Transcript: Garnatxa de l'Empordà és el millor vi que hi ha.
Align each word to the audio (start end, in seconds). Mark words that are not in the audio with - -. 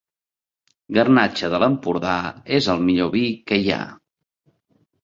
Garnatxa 0.97 1.51
de 1.55 1.59
l'Empordà 1.65 2.17
és 2.61 2.71
el 2.77 2.83
millor 2.89 3.13
vi 3.19 3.25
que 3.53 3.63
hi 3.67 3.73
ha. 3.75 3.81